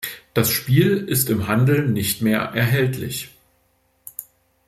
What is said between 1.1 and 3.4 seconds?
im Handel nicht mehr erhältlich.